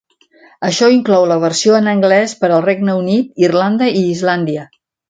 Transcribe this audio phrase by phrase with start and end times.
[0.69, 4.69] Això inclou la versió en anglès per al Regne Unit, Irlanda i Islàndia.